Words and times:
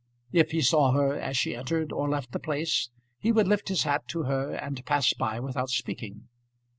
If 0.31 0.49
he 0.49 0.61
saw 0.61 0.93
her 0.93 1.13
as 1.15 1.37
she 1.37 1.55
entered 1.55 1.91
or 1.91 2.09
left 2.09 2.31
the 2.31 2.39
place, 2.39 2.89
he 3.19 3.31
would 3.31 3.47
lift 3.47 3.69
his 3.69 3.83
hat 3.83 4.07
to 4.07 4.23
her 4.23 4.55
and 4.55 4.83
pass 4.83 5.13
by 5.13 5.39
without 5.39 5.69
speaking. 5.69 6.27